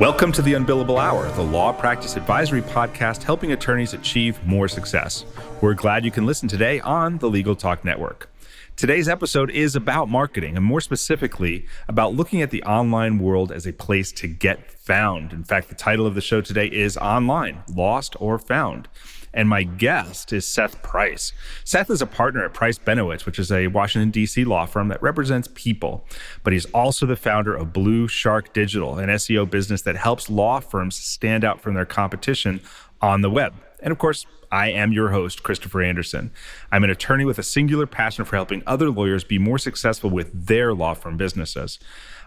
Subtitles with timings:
[0.00, 5.24] Welcome to the Unbillable Hour, the law practice advisory podcast helping attorneys achieve more success.
[5.60, 8.28] We're glad you can listen today on the Legal Talk Network.
[8.74, 13.68] Today's episode is about marketing, and more specifically, about looking at the online world as
[13.68, 15.32] a place to get found.
[15.32, 18.88] In fact, the title of the show today is Online Lost or Found
[19.34, 21.32] and my guest is Seth Price.
[21.64, 24.44] Seth is a partner at Price Benowitz, which is a Washington, D.C.
[24.44, 26.06] law firm that represents people,
[26.42, 30.60] but he's also the founder of Blue Shark Digital, an SEO business that helps law
[30.60, 32.60] firms stand out from their competition
[33.02, 33.52] on the web.
[33.80, 36.30] And of course, I am your host, Christopher Anderson.
[36.70, 40.46] I'm an attorney with a singular passion for helping other lawyers be more successful with
[40.46, 41.80] their law firm businesses.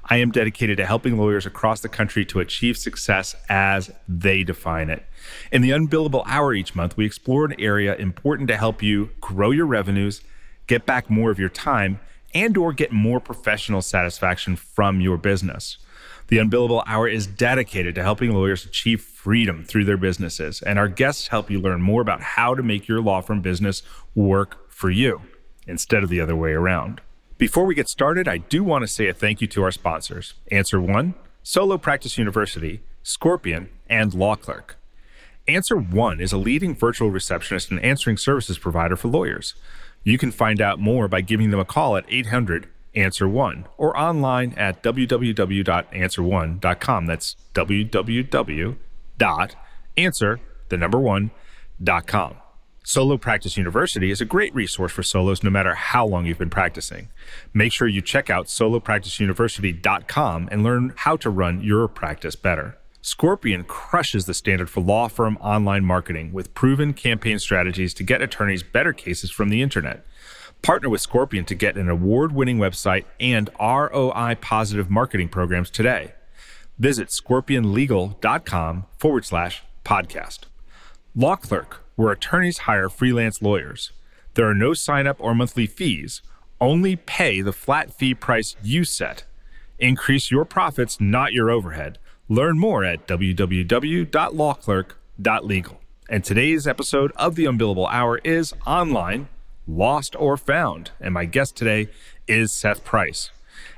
[0.10, 4.90] I am dedicated to helping lawyers across the country to achieve success as they define
[4.90, 5.06] it.
[5.52, 9.52] In the Unbillable Hour each month, we explore an area important to help you grow
[9.52, 10.22] your revenues,
[10.66, 12.00] get back more of your time,
[12.34, 15.78] and or get more professional satisfaction from your business.
[16.28, 20.88] The Unbillable Hour is dedicated to helping lawyers achieve freedom through their businesses, and our
[20.88, 23.82] guests help you learn more about how to make your law firm business
[24.16, 25.22] work for you
[25.66, 27.02] instead of the other way around.
[27.38, 30.34] Before we get started, I do want to say a thank you to our sponsors
[30.52, 34.80] Answer One, Solo Practice University, Scorpion, and Law Clerk.
[35.48, 39.54] Answer One is a leading virtual receptionist and answering services provider for lawyers.
[40.04, 43.96] You can find out more by giving them a call at 800 Answer One or
[43.96, 47.06] online at www.answer1.com.
[47.06, 48.78] That's www.answer
[50.70, 52.36] the number one.com.
[52.88, 56.50] Solo Practice University is a great resource for solos no matter how long you've been
[56.50, 57.10] practicing.
[57.54, 62.78] Make sure you check out solopracticeuniversity.com and learn how to run your practice better.
[63.02, 68.22] Scorpion crushes the standard for law firm online marketing with proven campaign strategies to get
[68.22, 70.06] attorneys better cases from the internet.
[70.62, 76.14] Partner with Scorpion to get an award winning website and ROI positive marketing programs today.
[76.80, 80.40] Visit scorpionlegal.com forward slash podcast.
[81.14, 83.92] Law Clerk where attorneys hire freelance lawyers.
[84.36, 86.22] There are no sign up or monthly fees,
[86.62, 89.26] only pay the flat fee price you set.
[89.80, 91.98] Increase your profits, not your overhead.
[92.30, 95.82] Learn more at www.lawclerk.legal.
[96.10, 99.28] And today's episode of the Unbillable Hour is online,
[99.68, 100.92] lost or found.
[101.02, 101.90] And my guest today
[102.28, 103.32] is Seth Price.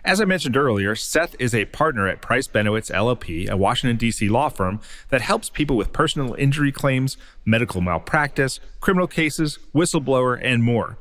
[0.06, 4.30] As I mentioned earlier, Seth is a partner at Price Benowitz LLP, a Washington, D.C.
[4.30, 4.80] law firm
[5.10, 10.98] that helps people with personal injury claims, medical malpractice, criminal cases, whistleblower, and more.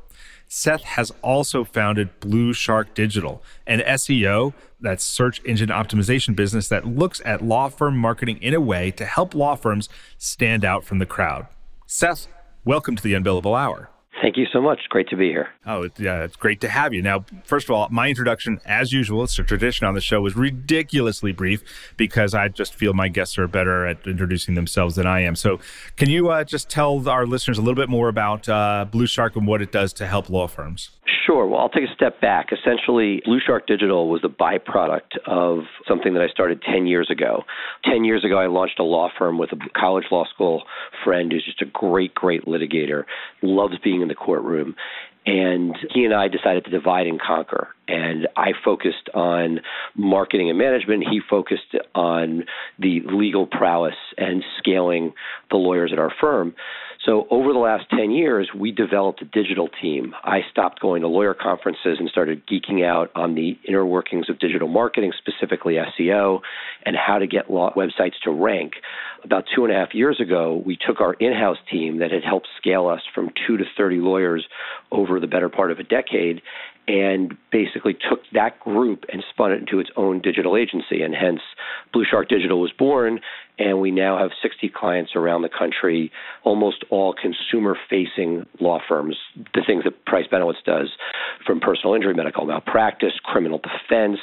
[0.49, 6.85] Seth has also founded Blue Shark Digital, an SEO, that's search engine optimization business that
[6.85, 9.87] looks at law firm marketing in a way to help law firms
[10.17, 11.47] stand out from the crowd.
[11.85, 12.27] Seth,
[12.65, 13.89] welcome to the Unbillable Hour.
[14.21, 14.79] Thank you so much.
[14.89, 15.49] Great to be here.
[15.65, 17.01] Oh, yeah, it's great to have you.
[17.01, 20.35] Now, first of all, my introduction, as usual, it's a tradition on the show, was
[20.35, 21.63] ridiculously brief
[21.95, 25.35] because I just feel my guests are better at introducing themselves than I am.
[25.35, 25.59] So,
[25.95, 29.35] can you uh, just tell our listeners a little bit more about uh, Blue Shark
[29.35, 30.91] and what it does to help law firms?
[31.25, 31.45] Sure.
[31.45, 32.47] Well, I'll take a step back.
[32.51, 37.43] Essentially, Blue Shark Digital was the byproduct of something that I started 10 years ago.
[37.85, 40.63] 10 years ago, I launched a law firm with a college law school
[41.03, 43.03] friend who's just a great, great litigator,
[43.43, 44.75] loves being in the courtroom.
[45.25, 47.69] And he and I decided to divide and conquer.
[47.87, 49.59] And I focused on
[49.95, 51.05] marketing and management.
[51.09, 52.45] He focused on
[52.79, 55.13] the legal prowess and scaling
[55.51, 56.55] the lawyers at our firm.
[57.05, 60.13] So over the last 10 years, we developed a digital team.
[60.21, 64.37] I stopped going to lawyer conferences and started geeking out on the inner workings of
[64.37, 66.41] digital marketing, specifically SEO,
[66.85, 68.73] and how to get law websites to rank.
[69.23, 72.23] About two and a half years ago, we took our in house team that had
[72.23, 74.45] helped scale us from two to 30 lawyers
[74.91, 76.41] over the better part of a decade
[76.89, 81.03] and basically took that group and spun it into its own digital agency.
[81.03, 81.41] And hence,
[81.93, 83.19] Blue Shark Digital was born.
[83.59, 86.11] And we now have 60 clients around the country,
[86.43, 89.17] almost all consumer facing law firms,
[89.53, 90.89] the things that Price Benowitz does
[91.45, 94.19] from personal injury, medical malpractice, criminal defense,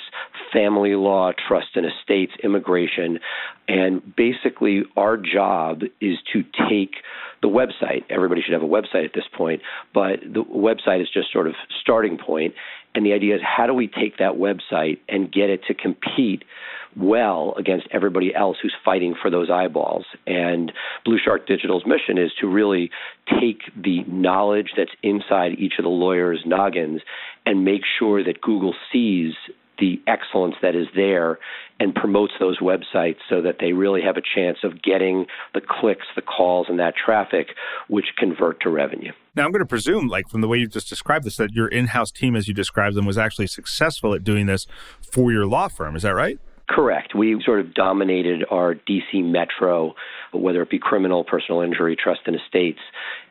[0.52, 3.18] family law, trust and estates, immigration.
[3.68, 6.94] And basically, our job is to take
[7.42, 8.04] the website.
[8.08, 9.60] Everybody should have a website at this point,
[9.92, 12.54] but the website is just sort of starting point
[12.96, 16.44] And the idea is how do we take that website and get it to compete
[16.96, 20.06] well against everybody else who's fighting for those eyeballs.
[20.26, 20.72] And
[21.04, 22.90] Blue Shark Digital's mission is to really
[23.38, 27.02] take the knowledge that's inside each of the lawyers' noggins
[27.44, 29.34] and make sure that Google sees
[29.78, 31.38] the excellence that is there
[31.78, 36.06] and promotes those websites so that they really have a chance of getting the clicks,
[36.14, 37.48] the calls, and that traffic,
[37.88, 39.12] which convert to revenue.
[39.34, 41.68] Now, I'm going to presume, like from the way you just described this, that your
[41.68, 44.66] in house team, as you described them, was actually successful at doing this
[45.12, 45.94] for your law firm.
[45.94, 46.38] Is that right?
[46.68, 47.14] Correct.
[47.14, 49.94] We sort of dominated our DC metro,
[50.32, 52.80] whether it be criminal, personal injury, trust, and estates,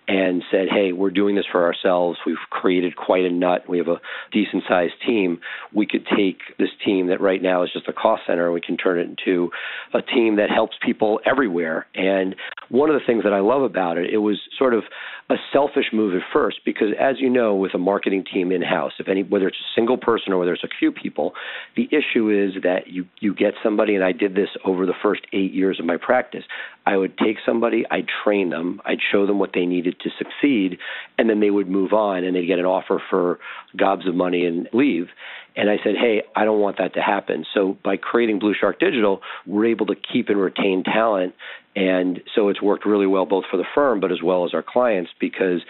[0.08, 2.20] and said, hey, we're doing this for ourselves.
[2.26, 3.68] We've created quite a nut.
[3.68, 4.00] We have a
[4.32, 5.40] decent sized team.
[5.74, 8.62] We could take this team that right now is just a cost center and we
[8.62, 9.50] can turn it into
[9.94, 11.88] a team that helps people everywhere.
[11.96, 12.36] And
[12.70, 14.84] one of the things that I love about it, it was sort of
[15.30, 18.92] a selfish move at first because as you know with a marketing team in house
[19.00, 21.34] if any whether it's a single person or whether it's a few people
[21.76, 25.22] the issue is that you you get somebody and I did this over the first
[25.34, 26.44] 8 years of my practice
[26.86, 30.78] I would take somebody I'd train them I'd show them what they needed to succeed
[31.18, 33.40] and then they would move on and they'd get an offer for
[33.76, 35.08] gobs of money and leave
[35.58, 37.46] and I said, hey, I don't want that to happen.
[37.54, 41.34] So by creating Blue Shark Digital, we're able to keep and retain talent
[41.76, 44.64] and so it's worked really well both for the firm but as well as our
[44.64, 45.62] clients because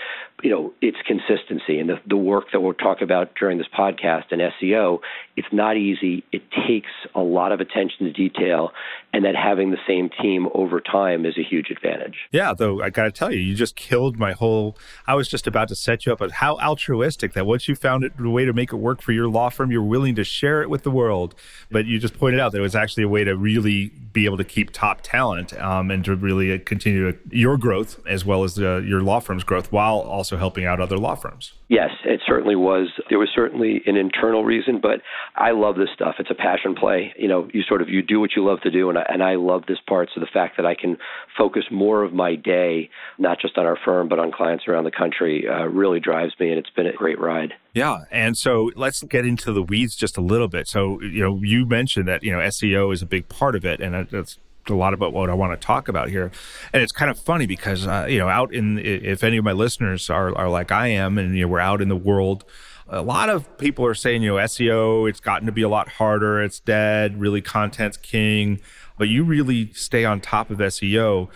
[0.44, 1.80] you know it's consistency.
[1.80, 5.00] And the, the work that we'll talk about during this podcast and SEO
[5.38, 6.24] it's not easy.
[6.32, 8.72] It takes a lot of attention to detail
[9.12, 12.16] and that having the same team over time is a huge advantage.
[12.32, 14.78] Yeah, though I got to tell you you just killed my whole
[15.08, 18.04] I was just about to set you up but how altruistic that once you found
[18.04, 20.62] it a way to make it work for your law firm you're willing to share
[20.62, 21.34] it with the world.
[21.72, 24.38] But you just pointed out that it was actually a way to really be able
[24.38, 28.82] to keep top talent um, and to really continue your growth as well as uh,
[28.86, 31.54] your law firm's growth while also helping out other law firms.
[31.70, 32.90] Yes, it certainly was.
[33.10, 35.02] There was certainly an internal reason, but
[35.36, 36.16] I love this stuff.
[36.20, 37.14] It's a passion play.
[37.18, 39.24] You know, you sort of you do what you love to do, and I, and
[39.24, 40.10] I love this part.
[40.14, 40.98] So the fact that I can
[41.38, 44.92] focus more of my day not just on our firm but on clients around the
[44.92, 47.54] country uh, really drives me, and it's been a great ride.
[47.74, 50.68] Yeah, and so let's get into the weeds just a little bit.
[50.68, 53.80] So you know, you mentioned that you know SEO is a big part of it,
[53.80, 54.38] and that's
[54.70, 56.32] a lot about what I want to talk about here.
[56.74, 59.52] And it's kind of funny because, uh, you know, out in, if any of my
[59.52, 62.46] listeners are, are like I am and, you know, we're out in the world,
[62.88, 65.90] a lot of people are saying, you know, SEO, it's gotten to be a lot
[65.90, 66.42] harder.
[66.42, 67.20] It's dead.
[67.20, 68.62] Really, content's king.
[68.98, 71.30] But you really stay on top of SEO.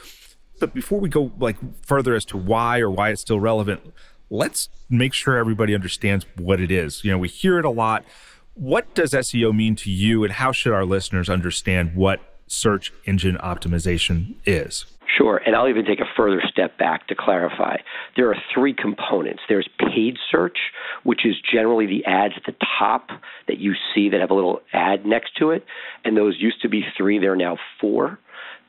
[0.59, 3.93] But before we go like further as to why or why it's still relevant,
[4.29, 7.03] let's make sure everybody understands what it is.
[7.03, 8.05] You know, we hear it a lot.
[8.53, 12.19] What does SEO mean to you, and how should our listeners understand what
[12.49, 14.85] search engine optimization is.
[15.17, 15.37] Sure.
[15.45, 17.77] And I'll even take a further step back to clarify.
[18.15, 20.57] There are three components there's paid search,
[21.03, 23.09] which is generally the ads at the top
[23.47, 25.65] that you see that have a little ad next to it.
[26.05, 28.19] And those used to be three, they're now four.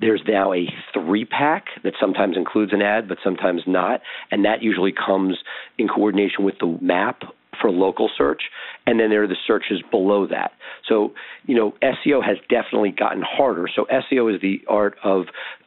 [0.00, 4.00] There's now a three pack that sometimes includes an ad, but sometimes not.
[4.30, 5.36] And that usually comes
[5.76, 7.22] in coordination with the map
[7.60, 8.42] for local search,
[8.86, 10.52] and then there are the searches below that.
[10.88, 11.12] So,
[11.44, 13.68] you know, SEO has definitely gotten harder.
[13.74, 15.26] So, SEO is the art of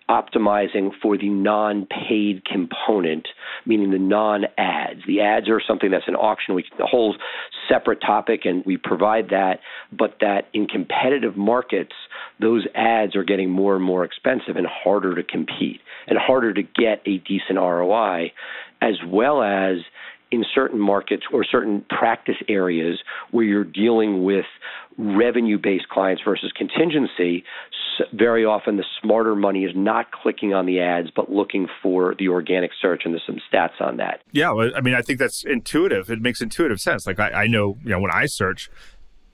[0.10, 3.28] optimizing for the non paid component,
[3.66, 5.02] meaning the non ads.
[5.08, 7.16] The ads are something that's an auction, we, a whole
[7.70, 9.60] separate topic, and we provide that,
[9.92, 11.94] but that in competitive markets,
[12.40, 16.62] those ads are getting more and more expensive and harder to compete and harder to
[16.62, 18.32] get a decent ROI,
[18.82, 19.78] as well as
[20.34, 22.98] in certain markets or certain practice areas
[23.30, 24.46] where you're dealing with
[24.98, 27.44] revenue based clients versus contingency,
[28.14, 32.30] very often the smarter money is not clicking on the ads, but looking for the
[32.30, 33.04] organic search.
[33.06, 34.22] And there's some stats on that.
[34.32, 34.52] Yeah.
[34.76, 36.10] I mean, I think that's intuitive.
[36.10, 37.06] It makes intuitive sense.
[37.06, 38.72] Like, I, I know, you know, when I search,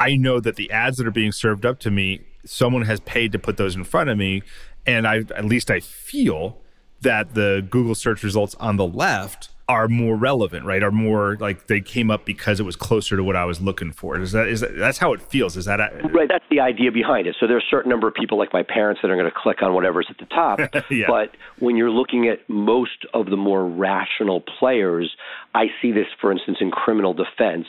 [0.02, 3.32] I know that the ads that are being served up to me, someone has paid
[3.32, 4.44] to put those in front of me.
[4.86, 6.58] And I, at least I feel
[7.00, 10.82] that the Google search results on the left are more relevant, right?
[10.82, 13.92] Are more like they came up because it was closer to what I was looking
[13.92, 14.20] for.
[14.20, 15.56] Is that is that, that's how it feels?
[15.56, 16.28] Is that a, right?
[16.28, 17.36] That's the idea behind it.
[17.40, 19.62] So there's a certain number of people like my parents that are going to click
[19.62, 20.60] on whatever's at the top.
[20.90, 21.06] yeah.
[21.08, 25.16] But when you're looking at most of the more rational players,
[25.54, 27.68] I see this, for instance, in criminal defense.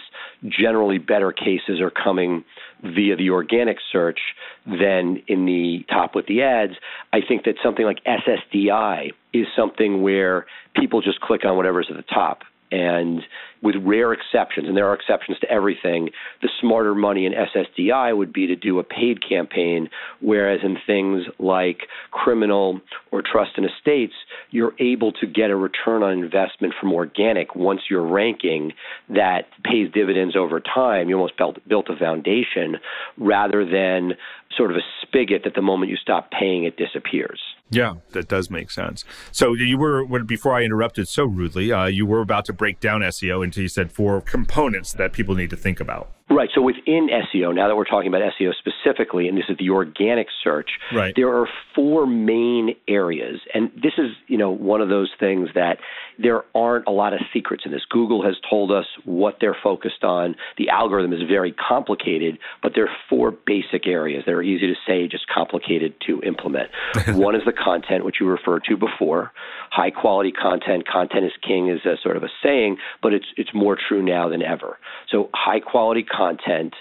[0.48, 2.44] Generally, better cases are coming
[2.82, 4.20] via the organic search
[4.66, 6.74] than in the top with the ads.
[7.12, 11.96] I think that something like SSDI is something where people just click on whatever's at
[11.96, 12.42] the top.
[12.70, 13.22] And
[13.62, 16.10] with rare exceptions, and there are exceptions to everything,
[16.40, 21.24] the smarter money in SSDI would be to do a paid campaign, whereas in things
[21.38, 24.14] like criminal or trust and estates,
[24.50, 28.72] you're able to get a return on investment from organic once you're ranking
[29.08, 31.08] that pays dividends over time.
[31.08, 32.76] You almost built, built a foundation
[33.18, 34.16] rather than
[34.56, 37.40] sort of a spigot that the moment you stop paying, it disappears.
[37.70, 39.04] Yeah, that does make sense.
[39.30, 41.72] So you were before I interrupted so rudely.
[41.72, 45.36] Uh, you were about to break down SEO until you said four components that people
[45.36, 46.10] need to think about.
[46.30, 46.48] Right.
[46.54, 50.28] So within SEO, now that we're talking about SEO specifically, and this is the organic
[50.44, 51.12] search, right.
[51.16, 53.40] there are four main areas.
[53.52, 55.78] And this is, you know, one of those things that
[56.22, 57.82] there aren't a lot of secrets in this.
[57.90, 60.36] Google has told us what they're focused on.
[60.56, 64.74] The algorithm is very complicated, but there are four basic areas that are easy to
[64.86, 66.70] say, just complicated to implement.
[67.08, 69.32] one is the content, which you referred to before.
[69.72, 73.50] High quality content, content is king is a sort of a saying, but it's it's
[73.52, 74.78] more true now than ever.
[75.10, 76.74] So high quality content content,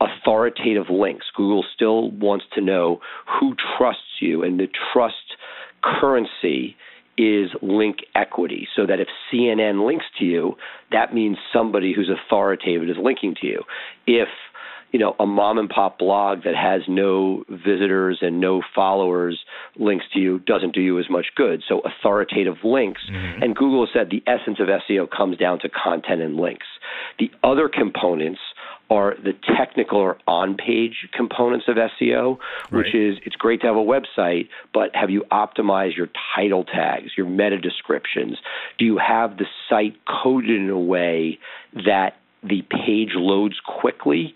[0.00, 1.26] authoritative links.
[1.34, 3.00] Google still wants to know
[3.40, 5.36] who trusts you, and the trust
[5.82, 6.76] currency
[7.18, 8.68] is link equity.
[8.76, 10.56] So that if CNN links to you,
[10.92, 13.62] that means somebody who's authoritative is linking to you.
[14.06, 14.28] If
[14.92, 19.38] you know, a mom and pop blog that has no visitors and no followers
[19.76, 21.62] links to you doesn't do you as much good.
[21.68, 23.02] So authoritative links.
[23.10, 23.42] Mm-hmm.
[23.42, 26.66] And Google said the essence of SEO comes down to content and links.
[27.18, 28.40] The other components
[28.90, 32.38] are the technical or on page components of SEO,
[32.70, 32.94] which right.
[32.94, 37.26] is it's great to have a website, but have you optimized your title tags, your
[37.26, 38.38] meta descriptions?
[38.78, 41.38] Do you have the site coded in a way
[41.74, 44.34] that the page loads quickly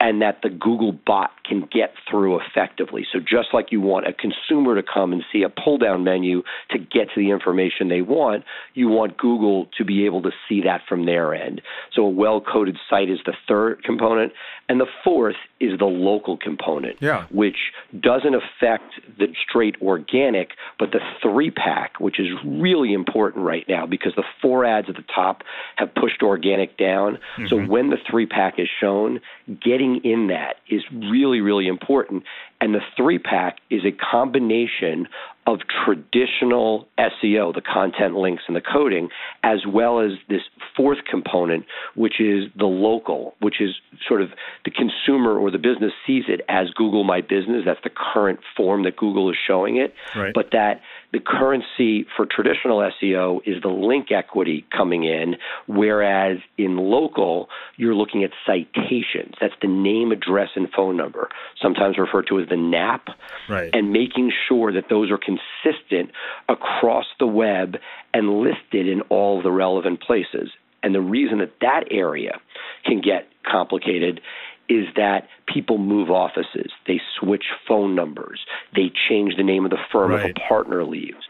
[0.00, 3.04] and that the Google bot can get through effectively.
[3.12, 6.42] So just like you want a consumer to come and see a pull down menu
[6.70, 10.62] to get to the information they want, you want Google to be able to see
[10.62, 11.62] that from their end.
[11.92, 14.32] So a well coded site is the third component.
[14.68, 17.24] And the fourth is the local component, yeah.
[17.30, 17.56] which
[17.98, 23.86] doesn't affect the straight organic, but the three pack, which is really important right now
[23.86, 25.42] because the four ads at the top
[25.76, 27.14] have pushed organic down.
[27.14, 27.46] Mm-hmm.
[27.46, 32.24] So when the three pack is shown, getting in that is really really, important.
[32.60, 35.06] And the three pack is a combination
[35.48, 39.08] of traditional SEO, the content links and the coding,
[39.42, 40.42] as well as this
[40.76, 43.70] fourth component, which is the local, which is
[44.06, 44.28] sort of
[44.66, 47.62] the consumer or the business sees it as Google My Business.
[47.64, 49.94] That's the current form that Google is showing it.
[50.14, 50.34] Right.
[50.34, 55.36] But that the currency for traditional SEO is the link equity coming in,
[55.66, 59.34] whereas in local, you're looking at citations.
[59.40, 61.30] That's the name, address, and phone number,
[61.62, 63.08] sometimes referred to as the NAP,
[63.48, 63.70] right.
[63.72, 66.10] and making sure that those are consistent
[66.48, 67.76] across the web
[68.14, 70.50] and listed in all the relevant places.
[70.82, 72.40] And the reason that that area
[72.84, 74.20] can get complicated
[74.68, 78.40] is that people move offices, they switch phone numbers,
[78.74, 80.30] they change the name of the firm right.
[80.30, 81.27] if a partner leaves.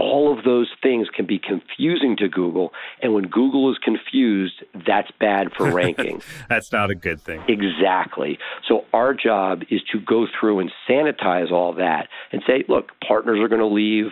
[0.00, 5.10] All of those things can be confusing to Google, and when Google is confused, that's
[5.20, 6.22] bad for ranking.
[6.48, 7.42] that's not a good thing.
[7.48, 8.38] Exactly.
[8.66, 13.38] So, our job is to go through and sanitize all that and say, look, partners
[13.40, 14.06] are going to leave,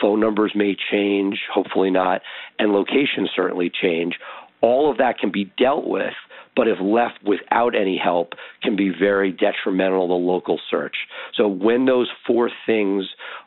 [0.00, 2.22] phone numbers may change, hopefully not,
[2.58, 4.14] and locations certainly change.
[4.62, 6.14] All of that can be dealt with
[6.56, 10.96] but if left without any help, can be very detrimental to local search.
[11.36, 13.43] So when those four things are placed and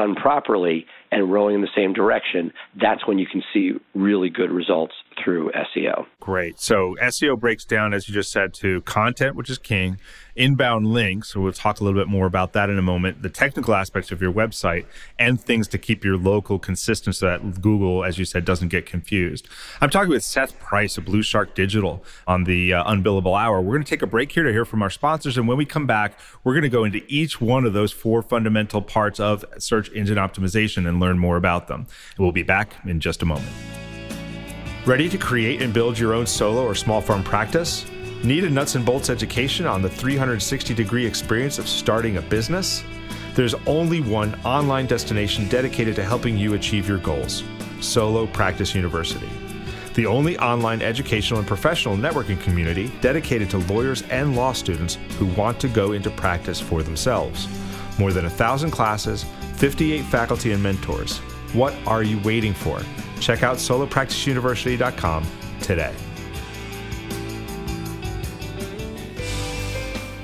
[0.00, 4.50] done properly and rowing in the same direction, that's when you can see really good
[4.50, 6.06] results through SEO.
[6.20, 6.60] Great.
[6.60, 9.98] So SEO breaks down, as you just said, to content, which is king,
[10.36, 11.32] inbound links.
[11.32, 13.22] So we'll talk a little bit more about that in a moment.
[13.22, 14.86] The technical aspects of your website
[15.18, 18.86] and things to keep your local consistent so that Google, as you said, doesn't get
[18.86, 19.48] confused.
[19.80, 23.60] I'm talking with Seth Price of Blue Shark Digital on the uh, Unbillable Hour.
[23.60, 25.36] We're going to take a break here to hear from our sponsors.
[25.36, 28.22] And when we come back, we're going to go into each one of those four
[28.22, 31.80] fundamental parts of search engine optimization and learn more about them.
[32.16, 33.52] And we'll be back in just a moment.
[34.86, 37.84] Ready to create and build your own solo or small firm practice?
[38.24, 42.82] Need a nuts and bolts education on the 360 degree experience of starting a business?
[43.34, 47.44] There's only one online destination dedicated to helping you achieve your goals
[47.82, 49.28] Solo Practice University.
[49.96, 55.26] The only online educational and professional networking community dedicated to lawyers and law students who
[55.26, 57.48] want to go into practice for themselves.
[57.98, 61.18] More than a thousand classes, 58 faculty and mentors.
[61.52, 62.80] What are you waiting for?
[63.20, 65.26] Check out solopracticeuniversity.com
[65.60, 65.94] today.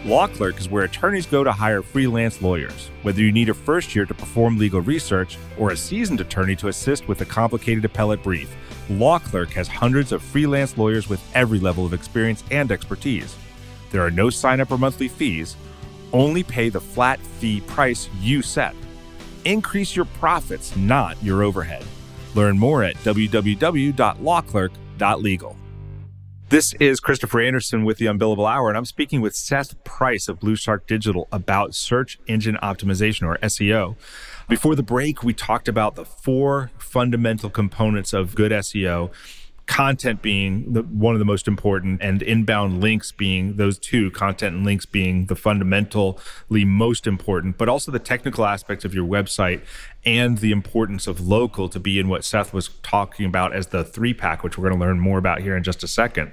[0.06, 2.90] Law Clerk is where attorneys go to hire freelance lawyers.
[3.02, 6.68] Whether you need a first year to perform legal research or a seasoned attorney to
[6.68, 8.54] assist with a complicated appellate brief,
[8.88, 13.34] Law Clerk has hundreds of freelance lawyers with every level of experience and expertise.
[13.90, 15.56] There are no sign up or monthly fees,
[16.12, 18.76] only pay the flat fee price you set.
[19.44, 21.84] Increase your profits, not your overhead.
[22.36, 25.56] Learn more at www.lawclerk.legal.
[26.48, 30.38] This is Christopher Anderson with the Unbillable Hour, and I'm speaking with Seth Price of
[30.38, 33.96] Blue Shark Digital about search engine optimization or SEO.
[34.48, 39.10] Before the break, we talked about the four fundamental components of good SEO
[39.66, 44.54] content being the, one of the most important and inbound links being those two content
[44.54, 49.60] and links being the fundamentally most important but also the technical aspects of your website
[50.04, 53.82] and the importance of local to be in what Seth was talking about as the
[53.82, 56.32] three pack which we're going to learn more about here in just a second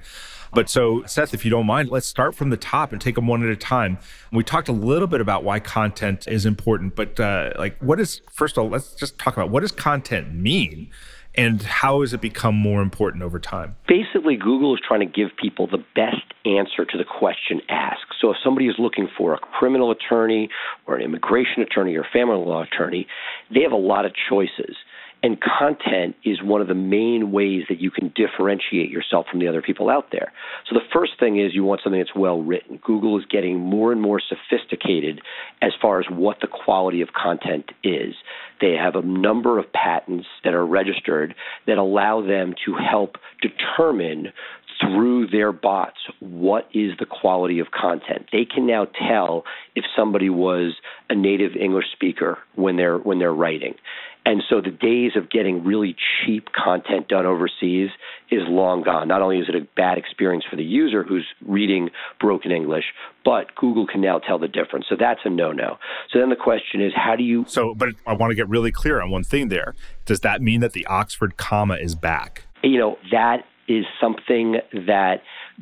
[0.53, 3.27] but so, Seth, if you don't mind, let's start from the top and take them
[3.27, 3.97] one at a time.
[4.31, 8.21] We talked a little bit about why content is important, but uh, like, what is,
[8.31, 10.91] first of all, let's just talk about what does content mean?
[11.35, 13.75] And how has it become more important over time?
[13.87, 18.13] Basically, Google is trying to give people the best answer to the question asked.
[18.21, 20.49] So if somebody is looking for a criminal attorney
[20.85, 23.07] or an immigration attorney or a family law attorney,
[23.53, 24.75] they have a lot of choices.
[25.23, 29.47] And content is one of the main ways that you can differentiate yourself from the
[29.47, 30.33] other people out there.
[30.69, 32.77] So the first thing is you want something that's well written.
[32.83, 35.21] Google is getting more and more sophisticated
[35.61, 38.15] as far as what the quality of content is.
[38.61, 41.35] They have a number of patents that are registered
[41.67, 44.31] that allow them to help determine
[44.81, 48.27] through their bots what is the quality of content.
[48.31, 49.43] They can now tell
[49.75, 50.73] if somebody was
[51.09, 53.75] a native English speaker when they're when they're writing.
[54.25, 57.89] And so the days of getting really cheap content done overseas
[58.31, 59.07] is long gone.
[59.07, 61.89] Not only is it a bad experience for the user who's reading
[62.21, 62.85] broken English,
[63.25, 64.85] but Google can now tell the difference.
[64.87, 65.77] So that's a no no.
[66.11, 67.43] So then the question is, how do you.
[67.47, 69.75] So, but I want to get really clear on one thing there.
[70.05, 72.43] Does that mean that the Oxford comma is back?
[72.63, 75.21] You know, that is something that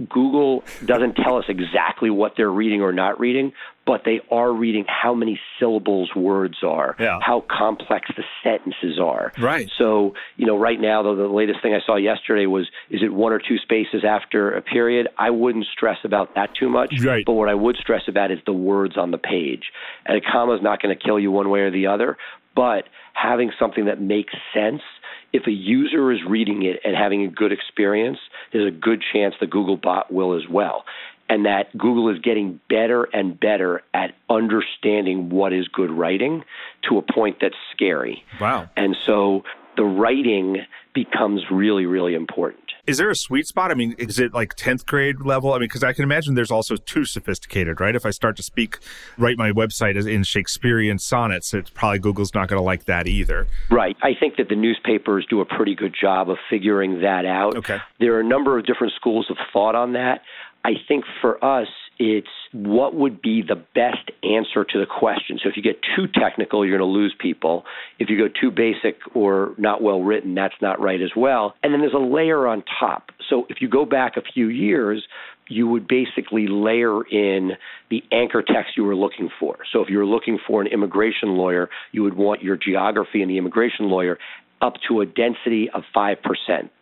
[0.10, 3.52] Google doesn't tell us exactly what they're reading or not reading,
[3.86, 7.20] but they are reading how many syllables words are, yeah.
[7.22, 9.34] how complex the sentences are.
[9.40, 9.70] Right.
[9.78, 13.12] So, you know, right now, the, the latest thing I saw yesterday was is it
[13.12, 15.08] one or two spaces after a period?
[15.18, 16.94] I wouldn't stress about that too much.
[17.02, 17.26] Right.
[17.26, 19.64] But what I would stress about is the words on the page.
[20.06, 22.18] And a comma is not going to kill you one way or the other,
[22.56, 24.82] but having something that makes sense–
[25.34, 28.18] if a user is reading it and having a good experience,
[28.52, 30.84] there's a good chance the Google bot will as well.
[31.32, 36.44] And that Google is getting better and better at understanding what is good writing
[36.90, 38.26] to a point that's scary.
[38.42, 38.70] Wow.
[38.76, 39.44] And so
[39.78, 40.58] the writing
[40.94, 42.60] becomes really, really important.
[42.86, 43.72] Is there a sweet spot?
[43.72, 45.54] I mean, is it like 10th grade level?
[45.54, 47.96] I mean, because I can imagine there's also too sophisticated, right?
[47.96, 48.80] If I start to speak,
[49.18, 53.48] write my website in Shakespearean sonnets, it's probably Google's not going to like that either.
[53.70, 53.96] Right.
[54.02, 57.56] I think that the newspapers do a pretty good job of figuring that out.
[57.56, 57.78] Okay.
[58.02, 60.24] There are a number of different schools of thought on that.
[60.64, 65.40] I think for us, it's what would be the best answer to the question.
[65.42, 67.64] So if you get too technical, you're going to lose people.
[68.00, 71.56] If you go too basic or not well written, that's not right as well.
[71.62, 73.12] And then there's a layer on top.
[73.30, 75.06] So if you go back a few years,
[75.48, 77.52] you would basically layer in
[77.90, 79.58] the anchor text you were looking for.
[79.72, 83.30] So if you were looking for an immigration lawyer, you would want your geography and
[83.30, 84.18] the immigration lawyer
[84.62, 86.18] up to a density of 5%.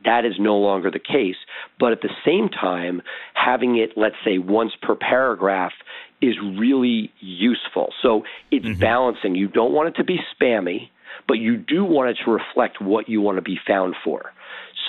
[0.05, 1.37] That is no longer the case.
[1.79, 3.01] But at the same time,
[3.33, 5.71] having it, let's say, once per paragraph
[6.21, 7.93] is really useful.
[8.01, 8.79] So it's mm-hmm.
[8.79, 9.35] balancing.
[9.35, 10.89] You don't want it to be spammy,
[11.27, 14.33] but you do want it to reflect what you want to be found for.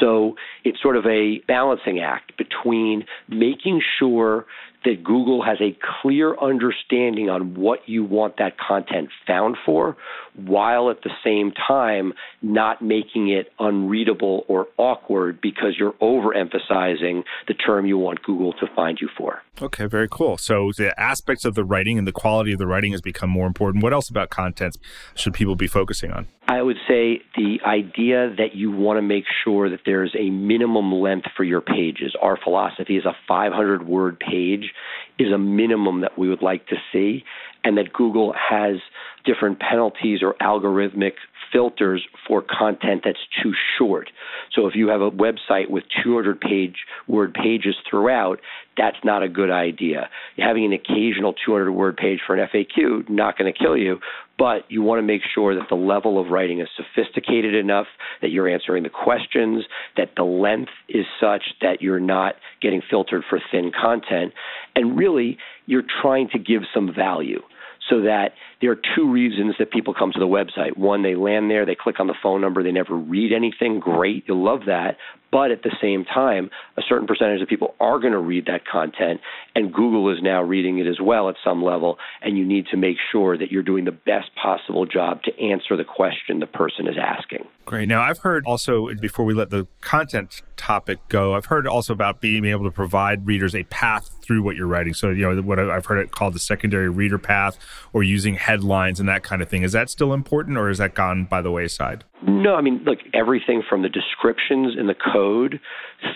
[0.00, 4.46] So it's sort of a balancing act between making sure
[4.84, 9.96] that Google has a clear understanding on what you want that content found for,
[10.34, 17.54] while at the same time not making it unreadable or awkward because you're overemphasizing the
[17.54, 19.42] term you want Google to find you for.
[19.60, 20.38] Okay, very cool.
[20.38, 23.46] So the aspects of the writing and the quality of the writing has become more
[23.46, 23.82] important.
[23.82, 24.78] What else about content
[25.14, 26.28] should people be focusing on?
[26.48, 30.92] I would say the idea that you want to make sure that there's a minimum
[30.92, 32.16] length for your pages.
[32.20, 34.69] Our philosophy is a 500 word page
[35.18, 37.24] is a minimum that we would like to see,
[37.64, 38.76] and that Google has
[39.24, 41.12] different penalties or algorithmic
[41.52, 44.11] filters for content that's too short.
[44.54, 48.40] So if you have a website with 200 page word pages throughout,
[48.76, 50.09] that's not a good idea.
[50.38, 53.98] Having an occasional 200 word page for an FAQ not going to kill you,
[54.40, 57.87] but you want to make sure that the level of writing is sophisticated enough
[58.22, 59.66] that you're answering the questions,
[59.98, 64.33] that the length is such that you're not getting filtered for thin content.
[64.74, 67.42] And really, you're trying to give some value
[67.90, 68.31] so that
[68.62, 70.74] there are two reasons that people come to the website.
[70.79, 73.79] One, they land there, they click on the phone number, they never read anything.
[73.79, 74.96] Great, you'll love that.
[75.32, 78.66] But at the same time, a certain percentage of people are going to read that
[78.66, 79.20] content,
[79.54, 81.98] and Google is now reading it as well at some level.
[82.20, 85.76] And you need to make sure that you're doing the best possible job to answer
[85.76, 87.46] the question the person is asking.
[87.64, 87.88] Great.
[87.88, 92.20] Now, I've heard also, before we let the content topic go, I've heard also about
[92.20, 94.94] being able to provide readers a path through what you're writing.
[94.94, 97.58] So, you know, what I've heard it called the secondary reader path
[97.92, 99.62] or using headlines and that kind of thing.
[99.62, 102.04] Is that still important or has that gone by the wayside?
[102.26, 105.19] No, I mean, look, everything from the descriptions in the code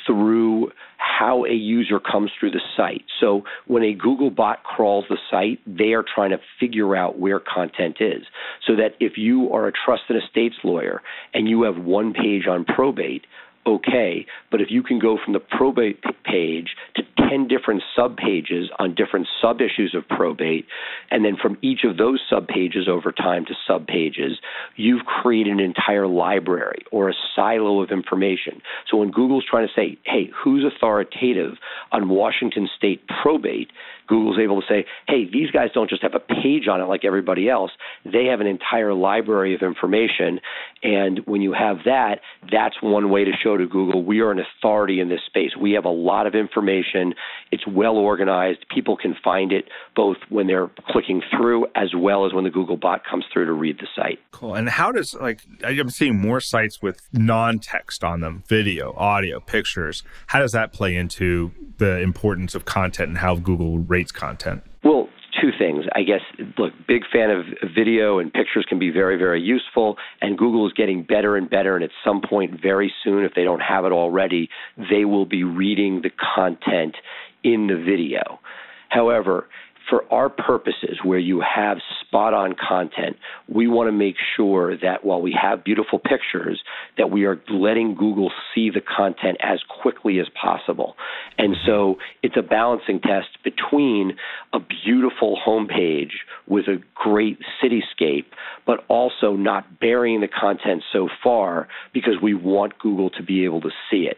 [0.07, 3.05] through how a user comes through the site.
[3.21, 7.41] So when a Google bot crawls the site, they are trying to figure out where
[7.41, 8.23] content is.
[8.67, 12.47] So that if you are a trust and estates lawyer and you have one page
[12.49, 13.27] on probate,
[13.67, 14.27] okay.
[14.51, 19.27] But if you can go from the probate page to 10 different subpages on different
[19.41, 20.67] sub issues of probate,
[21.11, 24.37] and then from each of those subpages over time to subpages,
[24.77, 28.61] you've created an entire library or a silo of information.
[28.91, 31.55] So when Google's trying to say, hey, who's authoritative
[31.93, 33.71] on Washington state probate,
[34.07, 37.05] Google's able to say, hey, these guys don't just have a page on it like
[37.05, 37.71] everybody else.
[38.05, 40.41] They have an entire library of information.
[40.83, 42.21] And when you have that,
[42.53, 45.57] that's one way to show to Google we are an authority in this space.
[45.61, 47.15] We have a lot of information.
[47.51, 48.67] It's well organized.
[48.73, 52.77] People can find it both when they're clicking through as well as when the Google
[52.77, 54.19] bot comes through to read the site.
[54.31, 54.55] Cool.
[54.55, 59.41] And how does, like, I'm seeing more sites with non text on them video, audio,
[59.41, 60.03] pictures.
[60.29, 64.61] How does that play into the importance of content and how Google rates content?
[64.83, 65.09] Well,
[65.41, 65.85] two things.
[65.95, 66.21] I guess,
[66.59, 69.97] look, big fan of video and pictures can be very, very useful.
[70.21, 71.77] And Google is getting better and better.
[71.77, 74.49] And at some point, very soon, if they don't have it already,
[74.91, 76.97] they will be reading the content
[77.45, 78.41] in the video.
[78.89, 79.49] However,
[79.89, 83.17] for our purposes, where you have spot on content,
[83.49, 86.63] we want to make sure that while we have beautiful pictures,
[86.97, 90.97] that we are letting Google see the content as quickly as possible.
[91.39, 94.17] And so it's a balancing test between
[94.53, 96.13] a beautiful homepage
[96.47, 98.25] with a great cityscape,
[98.67, 103.61] but also not burying the content so far because we want Google to be able
[103.63, 104.17] to see it.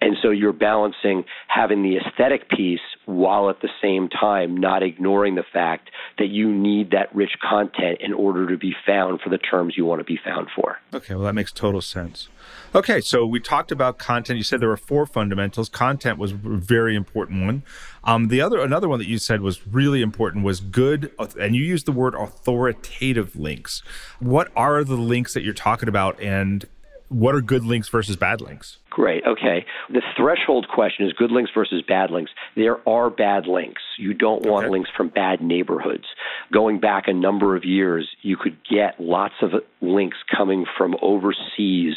[0.00, 5.34] And so you're balancing having the aesthetic piece while at the same time not ignoring
[5.34, 9.38] the fact that you need that rich content in order to be found for the
[9.38, 10.78] terms you want to be found for.
[10.94, 12.28] Okay, well, that makes total sense.
[12.74, 14.36] Okay, so we talked about content.
[14.36, 15.68] You said there were four fundamentals.
[15.68, 17.62] Content was a very important one.
[18.04, 21.64] Um, the other, another one that you said was really important was good, and you
[21.64, 23.82] used the word authoritative links.
[24.18, 26.66] What are the links that you're talking about, and
[27.08, 28.78] what are good links versus bad links?
[28.90, 29.22] Great.
[29.26, 29.66] Okay.
[29.90, 32.30] The threshold question is good links versus bad links.
[32.56, 33.82] There are bad links.
[33.98, 34.72] You don't want okay.
[34.72, 36.04] links from bad neighborhoods.
[36.52, 39.50] Going back a number of years, you could get lots of
[39.82, 41.94] links coming from overseas,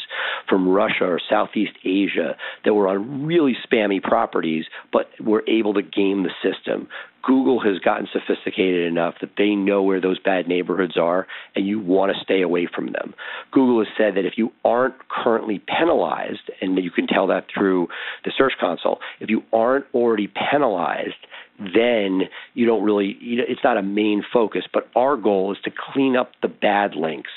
[0.48, 5.82] from Russia or Southeast Asia, that were on really spammy properties, but were able to
[5.82, 6.88] game the system.
[7.22, 11.78] Google has gotten sophisticated enough that they know where those bad neighborhoods are and you
[11.78, 13.14] want to stay away from them.
[13.52, 17.88] Google has said that if you aren't currently penalized, and you can tell that through
[18.24, 21.14] the Search Console, if you aren't already penalized,
[21.58, 22.22] then
[22.54, 24.64] you don't really, you know, it's not a main focus.
[24.72, 27.30] But our goal is to clean up the bad links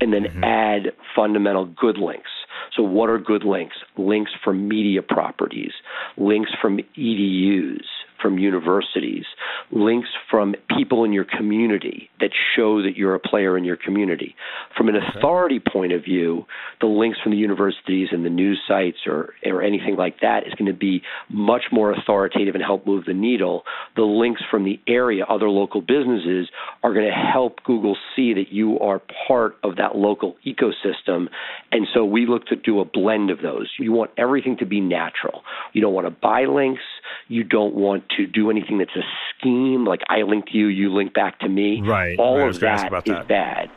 [0.00, 0.44] and then mm-hmm.
[0.44, 2.30] add fundamental good links.
[2.76, 3.76] So, what are good links?
[3.96, 5.72] Links from media properties,
[6.16, 7.84] links from EDUs,
[8.24, 9.26] from universities,
[9.70, 14.34] links from people in your community that show that you're a player in your community.
[14.74, 16.46] From an authority point of view,
[16.80, 20.54] the links from the universities and the news sites or, or anything like that is
[20.54, 23.64] going to be much more authoritative and help move the needle.
[23.94, 26.48] The links from the area, other local businesses,
[26.82, 31.26] are going to help Google see that you are part of that local ecosystem.
[31.70, 33.70] And so we look to do a blend of those.
[33.78, 35.42] You want everything to be natural.
[35.74, 36.80] You don't want to buy links.
[37.28, 39.02] You don't want to do anything that's a
[39.38, 41.82] scheme, like I link to you, you link back to me.
[41.82, 42.18] Right.
[42.18, 43.28] All right, of that is that.
[43.28, 43.70] bad.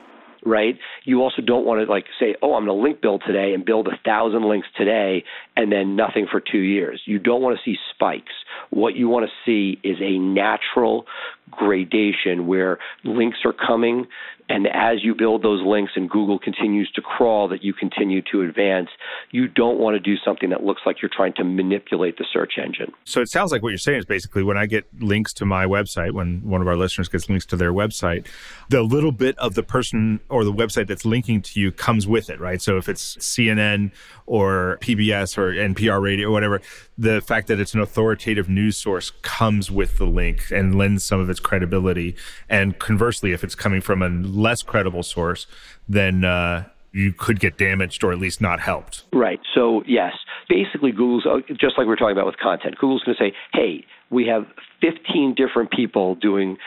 [0.45, 0.77] Right.
[1.03, 3.65] You also don't want to like say, oh, I'm going to link build today and
[3.65, 5.23] build a thousand links today,
[5.55, 7.01] and then nothing for two years.
[7.05, 8.33] You don't want to see spikes.
[8.69, 11.05] What you want to see is a natural
[11.49, 14.07] gradation where links are coming
[14.49, 18.41] and as you build those links and Google continues to crawl, that you continue to
[18.41, 18.89] advance,
[19.31, 22.53] you don't want to do something that looks like you're trying to manipulate the search
[22.57, 22.93] engine.
[23.03, 25.65] So it sounds like what you're saying is basically when I get links to my
[25.65, 28.25] website, when one of our listeners gets links to their website,
[28.69, 32.29] the little bit of the person or the website that's linking to you comes with
[32.29, 32.61] it, right?
[32.61, 33.91] So if it's CNN
[34.25, 36.61] or PBS or NPR radio or whatever,
[36.97, 41.19] the fact that it's an authoritative news source comes with the link and lends some
[41.19, 42.15] of its credibility.
[42.49, 45.47] And conversely, if it's coming from a less credible source,
[45.87, 49.03] then uh, you could get damaged or at least not helped.
[49.13, 49.39] Right.
[49.53, 50.13] So, yes,
[50.49, 52.75] basically, Google's uh, just like we are talking about with content.
[52.77, 54.45] Google's going to say, hey, we have
[54.81, 56.57] 15 different people doing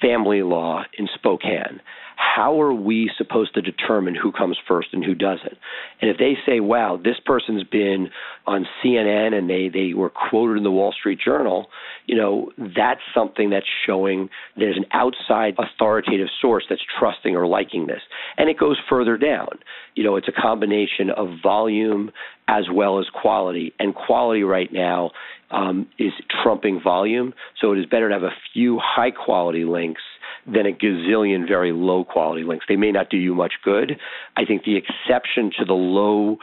[0.00, 1.80] family law in Spokane
[2.20, 5.56] how are we supposed to determine who comes first and who doesn't?
[6.00, 8.10] And if they say, wow, this person's been
[8.46, 11.68] on CNN and they, they were quoted in the Wall Street Journal,
[12.04, 17.86] you know, that's something that's showing there's an outside authoritative source that's trusting or liking
[17.86, 18.02] this.
[18.36, 19.58] And it goes further down.
[19.94, 22.10] You know, it's a combination of volume
[22.48, 23.72] as well as quality.
[23.78, 25.12] And quality right now
[25.50, 27.32] um, is trumping volume.
[27.60, 30.02] So it is better to have a few high quality links
[30.46, 32.66] than a gazillion very low quality links.
[32.68, 33.98] They may not do you much good.
[34.36, 36.38] I think the exception to the low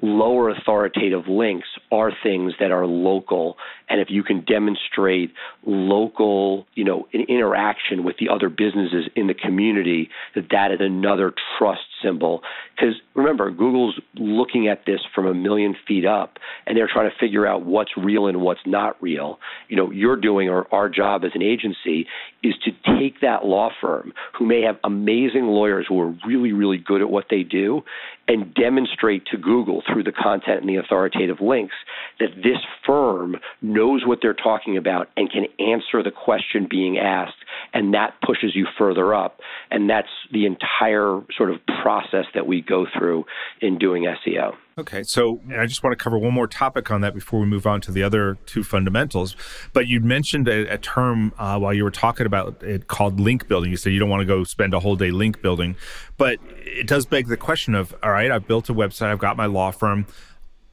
[0.00, 3.56] lower authoritative links are things that are local
[3.88, 5.32] and if you can demonstrate
[5.64, 11.32] local you know interaction with the other businesses in the community that that is another
[11.56, 12.42] trust symbol.
[12.74, 17.16] Because remember google's looking at this from a million feet up and they're trying to
[17.18, 19.38] figure out what's real and what's not real.
[19.68, 22.06] You know you're doing or our job as an agency
[22.42, 26.78] is to take that law firm who may have amazing lawyers who are really really
[26.78, 27.82] good at what they do
[28.28, 31.74] and demonstrate to google through the content and the authoritative links
[32.18, 37.34] that this firm knows what they're talking about and can answer the question being asked
[37.72, 39.38] and that pushes you further up.
[39.70, 41.56] And that's the entire sort of
[41.92, 43.24] process that we go through
[43.60, 44.54] in doing SEO.
[44.78, 47.66] Okay, so I just want to cover one more topic on that before we move
[47.66, 49.36] on to the other two fundamentals.
[49.74, 53.46] But you mentioned a, a term uh, while you were talking about it called link
[53.48, 53.70] building.
[53.70, 55.76] You said you don't want to go spend a whole day link building,
[56.16, 59.36] but it does beg the question of all right, I've built a website, I've got
[59.36, 60.06] my law firm.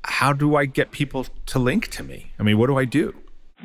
[0.06, 2.32] How do I get people to link to me?
[2.40, 3.14] I mean, what do I do?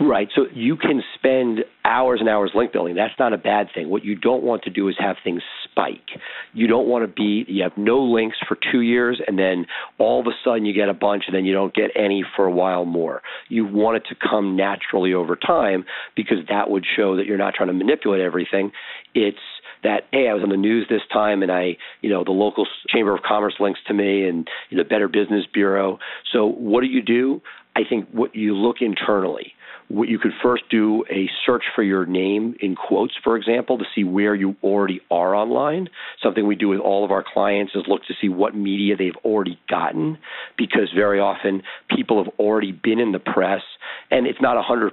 [0.01, 0.29] Right.
[0.35, 2.97] So you can spend hours and hours link building.
[2.97, 3.89] That's not a bad thing.
[3.89, 5.43] What you don't want to do is have things
[5.75, 6.21] spike.
[6.53, 9.67] You don't want to be, you have no links for two years and then
[9.99, 12.47] all of a sudden you get a bunch and then you don't get any for
[12.47, 13.23] a while more.
[13.49, 15.85] You want it to come naturally over time
[16.15, 18.73] because that would show that you're not trying to manipulate everything.
[19.15, 19.39] It's
[19.83, 22.67] that hey, I was on the news this time, and I, you know, the local
[22.89, 25.99] chamber of commerce links to me, and the Better Business Bureau.
[26.33, 27.43] So what do you do?
[27.77, 29.53] I think what you look internally
[29.91, 34.03] you could first do a search for your name in quotes, for example, to see
[34.03, 35.89] where you already are online.
[36.23, 39.17] Something we do with all of our clients is look to see what media they've
[39.25, 40.19] already gotten,
[40.57, 41.63] because very often
[41.95, 43.63] people have already been in the press,
[44.11, 44.91] and it's not 100%.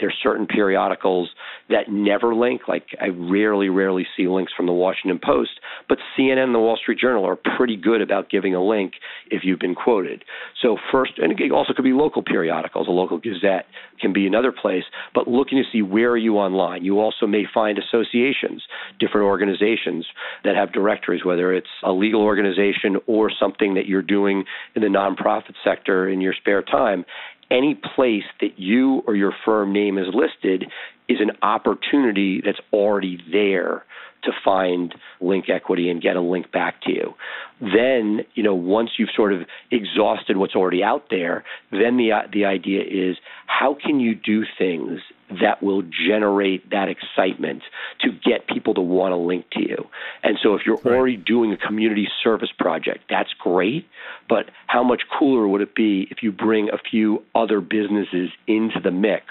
[0.00, 1.30] There's certain periodicals
[1.68, 2.62] that never link.
[2.68, 6.78] Like I rarely, rarely see links from the Washington Post, but CNN and the Wall
[6.80, 8.94] Street Journal are pretty good about giving a link
[9.30, 10.24] if you've been quoted.
[10.60, 12.88] So first, and it also could be local periodicals.
[12.88, 13.66] A local gazette
[14.00, 16.84] can be another place, but looking to see where are you online.
[16.84, 18.62] You also may find associations,
[18.98, 20.06] different organizations
[20.44, 24.88] that have directories, whether it's a legal organization or something that you're doing in the
[24.88, 27.04] nonprofit sector in your spare time
[27.50, 30.64] any place that you or your firm name is listed
[31.06, 33.84] is an opportunity that's already there
[34.24, 37.14] to find link equity and get a link back to you.
[37.60, 42.44] Then, you know, once you've sort of exhausted what's already out there, then the the
[42.44, 45.00] idea is how can you do things
[45.40, 47.62] that will generate that excitement
[48.00, 49.88] to get people to want to link to you.
[50.22, 50.94] And so if you're right.
[50.94, 53.86] already doing a community service project, that's great,
[54.28, 58.80] but how much cooler would it be if you bring a few other businesses into
[58.82, 59.26] the mix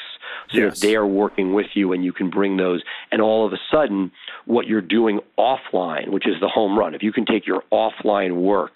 [0.51, 0.79] so yes.
[0.79, 3.57] that they are working with you and you can bring those and all of a
[3.71, 4.11] sudden
[4.45, 6.95] what you're doing offline, which is the home run.
[6.95, 8.73] If you can take your offline work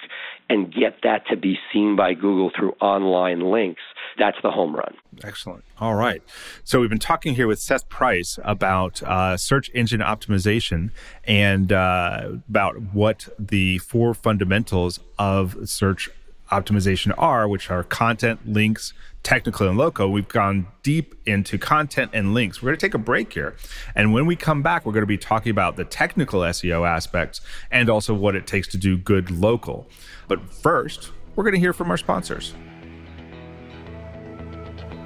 [0.50, 3.82] and get that to be seen by Google through online links,
[4.17, 4.95] that's the home run.
[5.23, 5.63] Excellent.
[5.80, 6.21] All right.
[6.63, 10.91] So we've been talking here with Seth Price about uh, search engine optimization
[11.25, 16.10] and uh, about what the four fundamentals of search
[16.51, 20.12] optimization are, which are content, links, technical, and local.
[20.12, 22.62] We've gone deep into content and links.
[22.62, 23.56] We're going to take a break here.
[23.95, 27.41] And when we come back, we're going to be talking about the technical SEO aspects
[27.71, 29.88] and also what it takes to do good local.
[30.28, 32.54] But first, we're going to hear from our sponsors.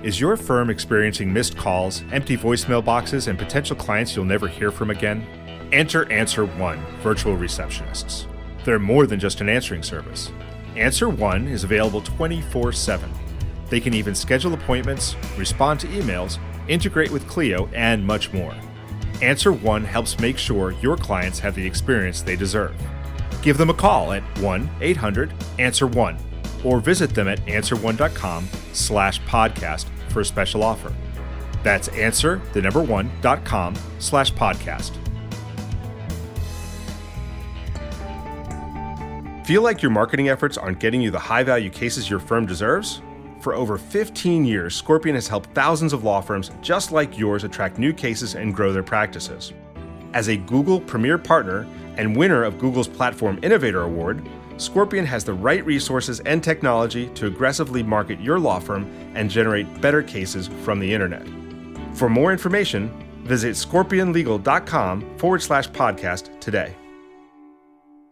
[0.01, 4.71] Is your firm experiencing missed calls, empty voicemail boxes, and potential clients you'll never hear
[4.71, 5.27] from again?
[5.73, 8.25] Enter Answer One virtual receptionists.
[8.63, 10.31] They're more than just an answering service.
[10.77, 13.11] Answer One is available 24 7.
[13.69, 18.55] They can even schedule appointments, respond to emails, integrate with Clio, and much more.
[19.21, 22.73] Answer One helps make sure your clients have the experience they deserve.
[23.41, 26.17] Give them a call at 1 800 Answer One
[26.63, 30.93] or visit them at answer1.com slash podcast for a special offer.
[31.63, 34.95] That's answer, the number one, dot com slash podcast.
[39.45, 43.01] Feel like your marketing efforts aren't getting you the high value cases your firm deserves?
[43.41, 47.79] For over 15 years, Scorpion has helped thousands of law firms just like yours attract
[47.79, 49.53] new cases and grow their practices.
[50.13, 51.65] As a Google Premier Partner
[51.97, 54.27] and winner of Google's Platform Innovator Award,
[54.59, 58.83] Scorpion has the right resources and technology to aggressively market your law firm
[59.15, 61.25] and generate better cases from the internet.
[61.95, 62.91] For more information,
[63.23, 66.75] visit scorpionlegal.com forward slash podcast today.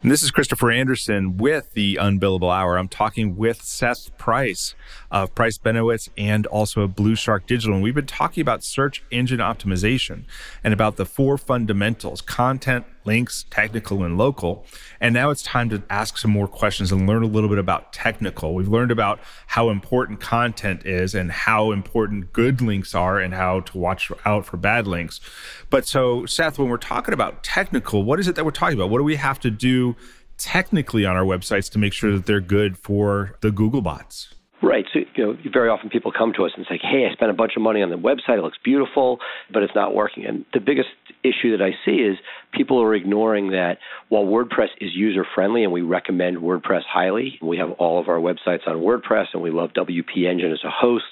[0.03, 2.77] This is Christopher Anderson with the Unbillable Hour.
[2.77, 4.75] I'm talking with Seth Price
[5.11, 7.75] of Price Benowitz and also of BluShark Digital.
[7.75, 10.23] And we've been talking about search engine optimization
[10.63, 14.65] and about the four fundamentals content, links, technical, and local.
[14.99, 17.93] And now it's time to ask some more questions and learn a little bit about
[17.93, 18.53] technical.
[18.53, 23.61] We've learned about how important content is and how important good links are and how
[23.61, 25.21] to watch out for bad links.
[25.69, 28.89] But so, Seth, when we're talking about technical, what is it that we're talking about?
[28.89, 29.95] What do we have to do
[30.37, 34.33] technically on our websites to make sure that they're good for the Google bots?
[34.61, 34.85] Right.
[34.91, 37.33] So, you know, very often people come to us and say, hey, I spent a
[37.35, 38.39] bunch of money on the website.
[38.39, 39.19] It looks beautiful,
[39.53, 40.25] but it's not working.
[40.25, 40.89] And the biggest
[41.23, 42.17] issue that I see is
[42.53, 43.77] people are ignoring that
[44.09, 48.17] while WordPress is user friendly and we recommend WordPress highly, we have all of our
[48.17, 51.05] websites on WordPress and we love WP Engine as a host,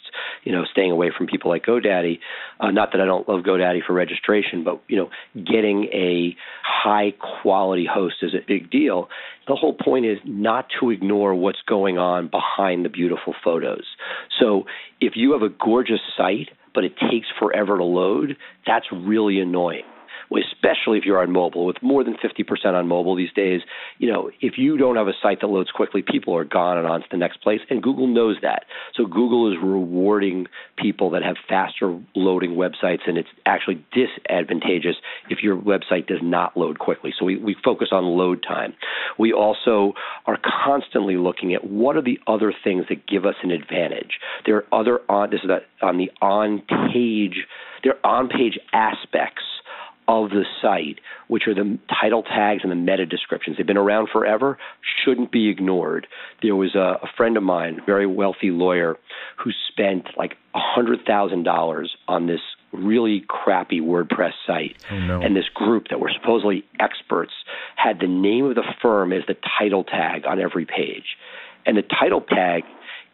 [0.43, 2.19] you know, staying away from people like GoDaddy.
[2.59, 7.13] Uh, not that I don't love GoDaddy for registration, but, you know, getting a high
[7.41, 9.09] quality host is a big deal.
[9.47, 13.85] The whole point is not to ignore what's going on behind the beautiful photos.
[14.39, 14.65] So
[14.99, 19.83] if you have a gorgeous site, but it takes forever to load, that's really annoying
[20.31, 21.65] especially if you're on mobile.
[21.65, 23.61] With more than 50% on mobile these days,
[23.97, 26.87] you know, if you don't have a site that loads quickly, people are gone and
[26.87, 28.65] on to the next place, and Google knows that.
[28.95, 34.95] So Google is rewarding people that have faster loading websites, and it's actually disadvantageous
[35.29, 37.13] if your website does not load quickly.
[37.17, 38.73] So we, we focus on load time.
[39.17, 39.93] We also
[40.25, 44.19] are constantly looking at what are the other things that give us an advantage.
[44.45, 45.49] There are other on this is
[45.81, 46.61] on the on
[46.93, 47.45] page
[47.83, 49.43] there are on page aspects
[50.07, 53.57] of the site, which are the title tags and the meta descriptions.
[53.57, 54.57] They've been around forever,
[55.03, 56.07] shouldn't be ignored.
[56.41, 58.97] There was a, a friend of mine, very wealthy lawyer,
[59.43, 62.39] who spent like $100,000 on this
[62.71, 64.75] really crappy WordPress site.
[64.91, 65.21] Oh, no.
[65.21, 67.31] And this group that were supposedly experts
[67.75, 71.17] had the name of the firm as the title tag on every page.
[71.65, 72.63] And the title tag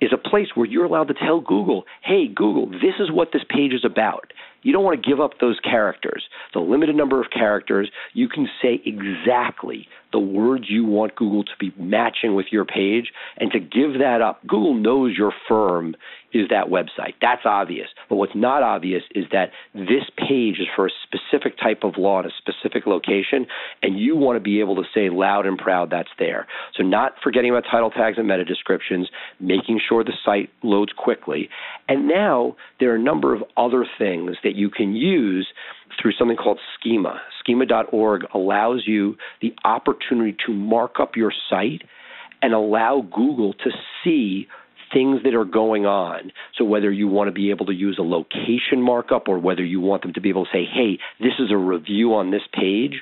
[0.02, 3.44] is a place where you're allowed to tell Google, hey, Google, this is what this
[3.48, 4.34] page is about.
[4.62, 6.24] You don't want to give up those characters.
[6.54, 11.52] The limited number of characters, you can say exactly the words you want Google to
[11.60, 13.12] be matching with your page.
[13.38, 15.96] And to give that up, Google knows your firm
[16.34, 17.14] is that website.
[17.22, 17.88] That's obvious.
[18.10, 22.20] But what's not obvious is that this page is for a specific type of law
[22.20, 23.46] in a specific location,
[23.82, 26.48] and you want to be able to say loud and proud that's there.
[26.76, 31.50] So, not forgetting about title tags and meta descriptions, making sure the site loads quickly.
[31.88, 35.48] And now there are a number of other things that you can use
[36.02, 37.22] through something called Schema.
[37.40, 41.84] Schema.org allows you the opportunity to mark up your site
[42.42, 43.72] and allow Google to
[44.04, 44.48] see
[44.94, 46.32] things that are going on.
[46.58, 49.80] So whether you want to be able to use a location markup or whether you
[49.80, 53.02] want them to be able to say, hey, this is a review on this page,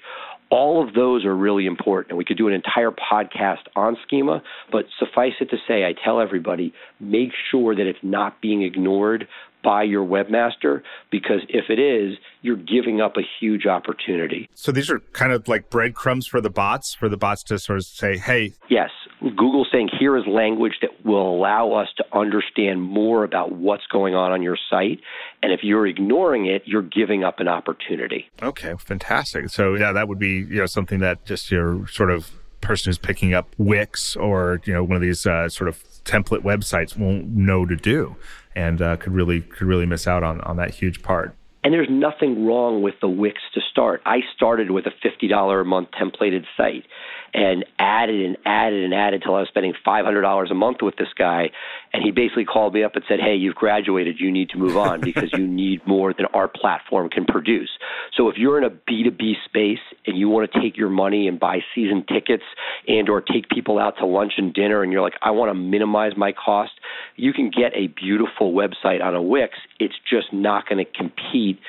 [0.52, 2.12] all of those are really important.
[2.12, 5.94] And we could do an entire podcast on schema, but suffice it to say, I
[6.04, 9.28] tell everybody make sure that it's not being ignored
[9.64, 14.50] by your webmaster because if it is, you're giving up a huge opportunity.
[14.54, 17.80] So these are kind of like breadcrumbs for the bots, for the bots to sort
[17.80, 18.54] of say, hey.
[18.70, 18.90] Yes.
[19.22, 24.16] Google saying here is language that will allow us to understand more about what's going
[24.16, 25.02] on on your site.
[25.44, 28.30] And if you're ignoring it, you're giving up an opportunity.
[28.42, 29.50] Okay, fantastic.
[29.50, 32.98] So yeah, that would be, you know, something that just your sort of person who's
[32.98, 37.28] picking up Wix or, you know, one of these uh, sort of template websites won't
[37.28, 38.16] know to do
[38.56, 41.36] and uh, could really could really miss out on on that huge part.
[41.64, 44.02] And there's nothing wrong with the Wix to start.
[44.06, 46.86] I started with a $50 a month templated site
[47.34, 51.10] and added and added and added until I was spending $500 a month with this
[51.18, 51.52] guy.
[51.94, 54.20] And he basically called me up and said, Hey, you've graduated.
[54.20, 57.70] You need to move on because you need more than our platform can produce.
[58.16, 61.40] So if you're in a B2B space and you want to take your money and
[61.40, 62.44] buy season tickets
[62.88, 65.54] and or take people out to lunch and dinner and you're like, I want to
[65.54, 66.72] minimize my cost,
[67.16, 69.56] you can get a beautiful website on a Wix.
[69.80, 71.60] It's just not going to compete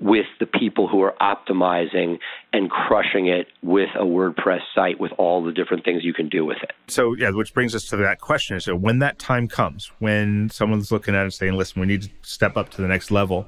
[0.00, 2.18] with the people who are optimizing
[2.52, 6.44] and crushing it with a WordPress site with all the different things you can do
[6.44, 6.70] with it.
[6.86, 8.60] So, yeah, which brings us to that question.
[8.60, 9.67] So, when that time comes,
[9.98, 12.88] when someone's looking at it and saying, listen, we need to step up to the
[12.88, 13.46] next level,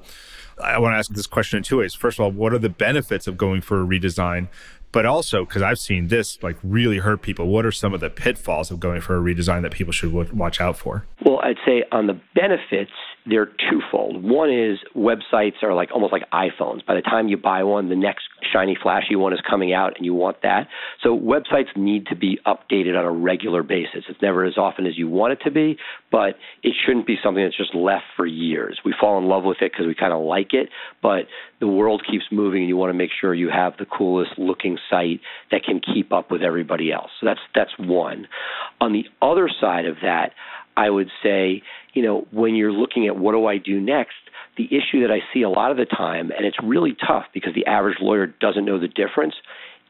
[0.62, 1.94] I want to ask this question in two ways.
[1.94, 4.48] First of all, what are the benefits of going for a redesign?
[4.92, 8.10] But also, because I've seen this like really hurt people, what are some of the
[8.10, 11.06] pitfalls of going for a redesign that people should watch out for?
[11.24, 12.90] Well, I'd say on the benefits,
[13.26, 14.22] they're twofold.
[14.24, 16.84] One is websites are like almost like iPhones.
[16.86, 20.06] By the time you buy one, the next shiny, flashy one is coming out, and
[20.06, 20.68] you want that.
[21.02, 24.04] So websites need to be updated on a regular basis.
[24.08, 25.76] It's never as often as you want it to be,
[26.10, 28.80] but it shouldn't be something that's just left for years.
[28.84, 30.70] We fall in love with it because we kind of like it,
[31.02, 31.24] but
[31.60, 34.78] the world keeps moving, and you want to make sure you have the coolest looking
[34.88, 37.10] site that can keep up with everybody else.
[37.20, 38.28] So that's that's one.
[38.80, 40.32] On the other side of that,
[40.76, 41.62] I would say,
[41.94, 44.14] you know, when you're looking at what do I do next,
[44.56, 47.54] the issue that I see a lot of the time, and it's really tough because
[47.54, 49.34] the average lawyer doesn't know the difference,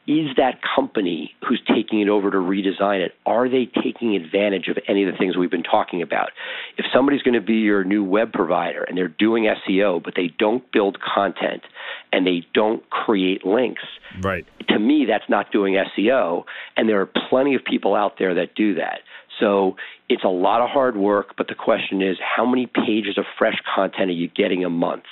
[0.06, 4.78] is that company who's taking it over to redesign it, are they taking advantage of
[4.88, 6.30] any of the things we've been talking about?
[6.78, 10.32] If somebody's going to be your new web provider and they're doing SEO, but they
[10.38, 11.62] don't build content
[12.12, 13.82] and they don't create links,
[14.22, 14.46] right.
[14.68, 16.44] to me, that's not doing SEO.
[16.76, 19.00] And there are plenty of people out there that do that.
[19.38, 19.76] So
[20.10, 23.54] it's a lot of hard work, but the question is how many pages of fresh
[23.74, 25.04] content are you getting a month?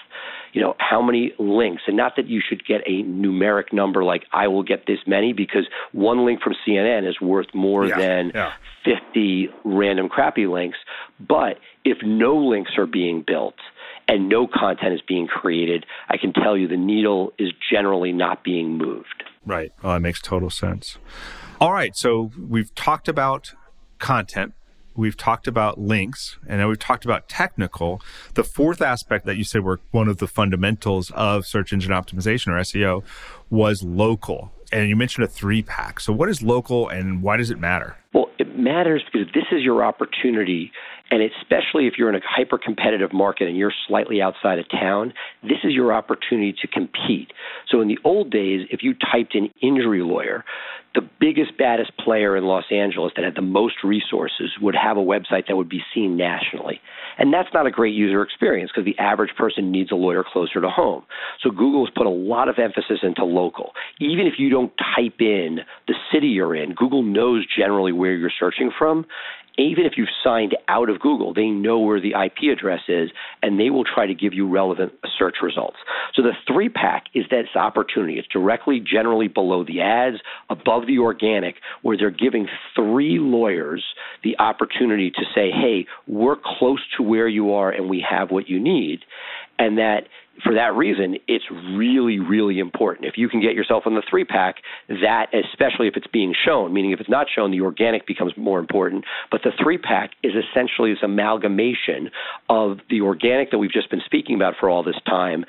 [0.53, 1.83] You know, how many links?
[1.87, 5.33] And not that you should get a numeric number like I will get this many
[5.33, 8.53] because one link from CNN is worth more yeah, than yeah.
[8.85, 10.79] 50 random crappy links.
[11.21, 13.55] But if no links are being built,
[14.09, 18.43] and no content is being created, I can tell you the needle is generally not
[18.43, 19.23] being moved.
[19.45, 19.71] Right.
[19.79, 20.97] Oh, well, that makes total sense.
[21.61, 21.95] All right.
[21.95, 23.53] So we've talked about
[23.99, 24.55] content.
[24.99, 28.03] We've talked about links and then we've talked about technical.
[28.35, 32.49] The fourth aspect that you said were one of the fundamentals of search engine optimization
[32.49, 33.05] or SEO
[33.49, 34.51] was local.
[34.73, 36.01] And you mentioned a three pack.
[36.01, 37.97] So, what is local and why does it matter?
[38.13, 40.73] Well, it matters because this is your opportunity.
[41.11, 45.15] And especially if you're in a hyper competitive market and you're slightly outside of town,
[45.43, 47.33] this is your opportunity to compete.
[47.71, 50.45] So in the old days, if you typed in injury lawyer,
[50.95, 55.01] the biggest, baddest player in Los Angeles that had the most resources would have a
[55.01, 56.81] website that would be seen nationally.
[57.19, 60.61] And that's not a great user experience because the average person needs a lawyer closer
[60.61, 61.05] to home.
[61.43, 63.73] So Google has put a lot of emphasis into local.
[64.01, 68.33] Even if you don't type in the city you're in, Google knows generally where you're
[68.39, 69.05] searching from
[69.59, 73.11] even if you've signed out of Google, they know where the IP address is
[73.43, 75.77] and they will try to give you relevant search results.
[76.15, 78.19] So the three pack is this opportunity.
[78.19, 83.85] It's directly, generally below the ads, above the organic, where they're giving three lawyers
[84.23, 88.49] the opportunity to say, hey, we're close to where you are and we have what
[88.49, 89.01] you need.
[89.59, 90.05] And that
[90.43, 93.07] for that reason, it's really, really important.
[93.07, 94.57] If you can get yourself on the three pack,
[94.89, 98.59] that, especially if it's being shown, meaning if it's not shown, the organic becomes more
[98.59, 99.05] important.
[99.31, 102.11] But the three pack is essentially this amalgamation
[102.49, 105.45] of the organic that we've just been speaking about for all this time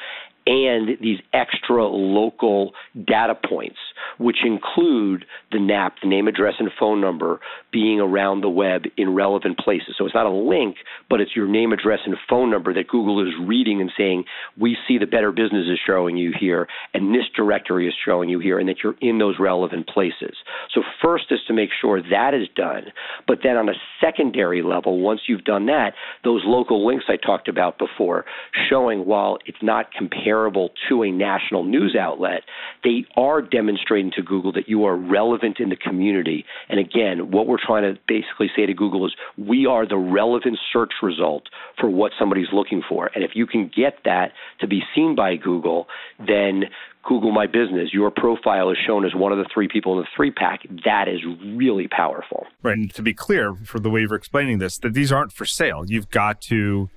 [0.47, 2.73] and these extra local
[3.05, 3.77] data points,
[4.17, 7.39] which include the NAP, the name, address, and phone number
[7.71, 9.95] being around the web in relevant places.
[9.97, 10.77] So it's not a link,
[11.09, 14.25] but it's your name, address, and phone number that Google is reading and saying,
[14.59, 18.39] we see the better business is showing you here, and this directory is showing you
[18.39, 20.35] here, and that you're in those relevant places.
[20.73, 22.85] So first is to make sure that is done.
[23.27, 25.93] But then on a secondary level, once you've done that,
[26.23, 28.25] those local links I talked about before,
[28.69, 32.41] showing while it's not comparable to a national news outlet,
[32.83, 36.45] they are demonstrating to Google that you are relevant in the community.
[36.69, 40.57] And again, what we're trying to basically say to Google is we are the relevant
[40.71, 41.43] search result
[41.79, 43.09] for what somebody's looking for.
[43.15, 44.31] And if you can get that
[44.61, 45.87] to be seen by Google,
[46.19, 46.65] then
[47.03, 50.07] Google My Business, your profile is shown as one of the three people in the
[50.15, 50.61] three pack.
[50.85, 51.21] That is
[51.55, 52.45] really powerful.
[52.61, 52.77] Right.
[52.77, 55.85] And to be clear, for the way you're explaining this, that these aren't for sale.
[55.87, 56.89] You've got to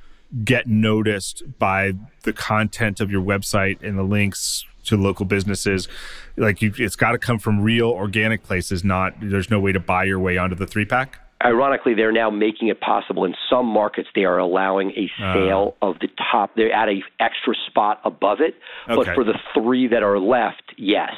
[0.45, 5.89] get noticed by the content of your website and the links to local businesses
[6.37, 9.81] like you, it's got to come from real organic places not there's no way to
[9.81, 13.67] buy your way onto the three pack ironically they're now making it possible in some
[13.67, 15.35] markets they are allowing a uh.
[15.35, 18.55] sale uh, of the top they're at a extra spot above it
[18.89, 18.97] okay.
[18.97, 21.13] but for the three that are left yes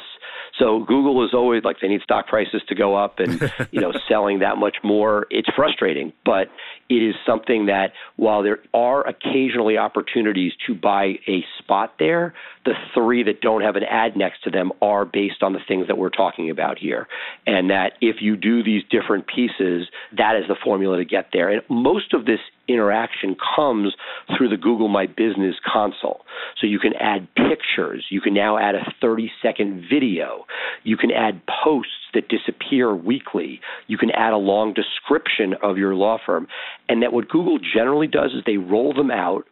[0.59, 3.91] so Google is always like they need stock prices to go up and you know
[4.07, 5.27] selling that much more.
[5.29, 6.47] It's frustrating, but
[6.89, 12.33] it is something that while there are occasionally opportunities to buy a spot there,
[12.63, 15.87] the three that don't have an ad next to them are based on the things
[15.87, 17.07] that we're talking about here.
[17.45, 19.87] And that if you do these different pieces,
[20.17, 21.49] that is the formula to get there.
[21.49, 23.93] And most of this interaction comes
[24.35, 26.21] through the Google My Business console.
[26.59, 28.05] So you can add pictures.
[28.09, 30.45] You can now add a 30 second video.
[30.83, 33.59] You can add posts that disappear weekly.
[33.87, 36.47] You can add a long description of your law firm.
[36.89, 39.45] And that what Google generally does is they roll them out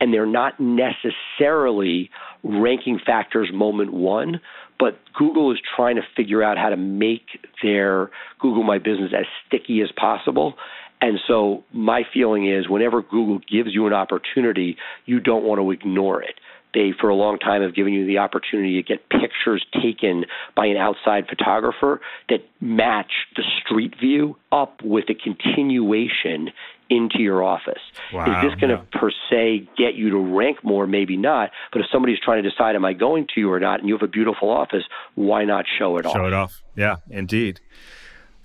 [0.00, 2.10] and they're not necessarily
[2.42, 4.40] ranking factors moment one,
[4.78, 7.26] but Google is trying to figure out how to make
[7.62, 10.54] their Google My Business as sticky as possible.
[11.00, 15.70] And so my feeling is whenever Google gives you an opportunity, you don't want to
[15.70, 16.34] ignore it.
[16.74, 20.66] They, for a long time, have given you the opportunity to get pictures taken by
[20.66, 26.52] an outside photographer that match the street view up with a continuation
[26.90, 27.80] into your office.
[28.12, 29.00] Wow, is this going to yeah.
[29.00, 30.86] per se get you to rank more?
[30.86, 31.50] Maybe not.
[31.72, 33.94] But if somebody's trying to decide, am I going to you or not, and you
[33.94, 34.84] have a beautiful office,
[35.14, 36.12] why not show it off?
[36.12, 36.62] Show it off.
[36.76, 37.60] Yeah, indeed.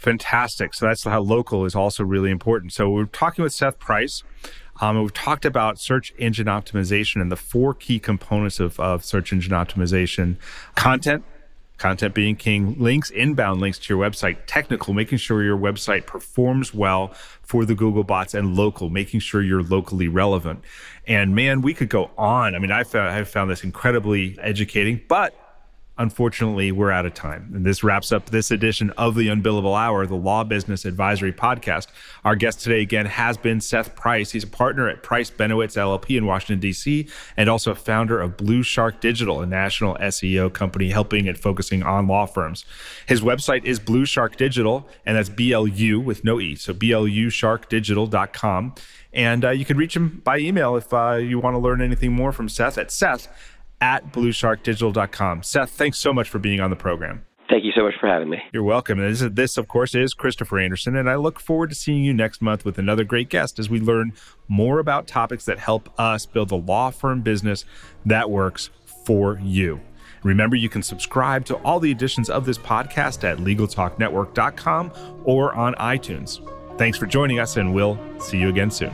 [0.02, 0.74] Fantastic.
[0.74, 2.74] So that's how local is also really important.
[2.74, 4.24] So we're talking with Seth Price.
[4.82, 9.32] Um, we've talked about search engine optimization and the four key components of, of search
[9.32, 10.38] engine optimization
[10.74, 11.24] content,
[11.78, 16.74] content being king, links, inbound links to your website, technical, making sure your website performs
[16.74, 17.10] well
[17.44, 20.64] for the Google bots, and local, making sure you're locally relevant.
[21.06, 22.56] And man, we could go on.
[22.56, 25.36] I mean, I found, I found this incredibly educating, but
[26.02, 27.52] Unfortunately, we're out of time.
[27.54, 31.86] And this wraps up this edition of the Unbillable Hour, the Law Business Advisory Podcast.
[32.26, 34.32] Our guest today again has been Seth Price.
[34.32, 38.36] He's a partner at Price Benowitz LLP in Washington, D.C., and also a founder of
[38.36, 42.66] BluShark Digital, a national SEO company helping and focusing on law firms.
[43.06, 46.56] His website is BluShark Digital, and that's B L U with no E.
[46.56, 48.74] So BLUSharkdigital.com.
[49.14, 52.14] And uh, you can reach him by email if uh, you want to learn anything
[52.14, 53.28] more from Seth at Seth
[53.82, 55.44] at blusharkdigital.com.
[55.44, 57.26] Seth, thanks so much for being on the program.
[57.50, 58.38] Thank you so much for having me.
[58.54, 58.98] You're welcome.
[58.98, 62.14] And this, this, of course, is Christopher Anderson, and I look forward to seeing you
[62.14, 64.14] next month with another great guest as we learn
[64.48, 67.66] more about topics that help us build a law firm business
[68.06, 68.70] that works
[69.06, 69.82] for you.
[70.24, 75.74] Remember, you can subscribe to all the editions of this podcast at LegalTalkNetwork.com or on
[75.76, 76.40] iTunes.
[76.78, 78.94] Thanks for joining us, and we'll see you again soon.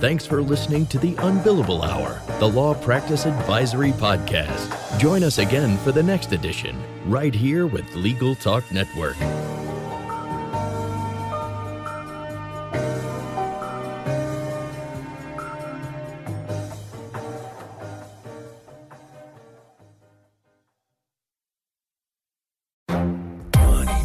[0.00, 4.98] Thanks for listening to the Unbillable Hour, the Law Practice Advisory Podcast.
[4.98, 9.18] Join us again for the next edition, right here with Legal Talk Network.